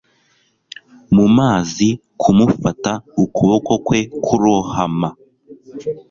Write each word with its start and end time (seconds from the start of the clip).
mu 1.15 1.25
mazi, 1.37 1.87
kumufata, 2.21 2.91
ukuboko 3.23 3.73
kwe 3.85 3.99
kurohama 4.23 5.09